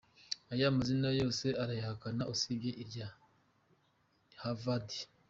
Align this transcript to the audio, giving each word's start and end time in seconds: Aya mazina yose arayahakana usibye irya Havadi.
Aya 0.53 0.75
mazina 0.77 1.09
yose 1.21 1.45
arayahakana 1.63 2.23
usibye 2.33 2.71
irya 2.83 3.07
Havadi. 4.41 4.99